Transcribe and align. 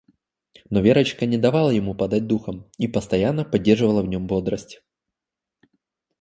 Но 0.71 0.79
Верочка 0.81 1.27
не 1.27 1.37
давала 1.37 1.69
ему 1.69 1.93
падать 1.93 2.25
духом 2.25 2.67
и 2.79 2.87
постоянно 2.87 3.45
поддерживала 3.45 4.01
в 4.01 4.07
нём 4.07 4.25
бодрость... 4.25 4.81